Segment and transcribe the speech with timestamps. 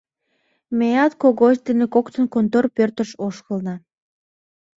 [0.77, 3.75] Меат Когось дене коктын контор пӧртыш ошкылна.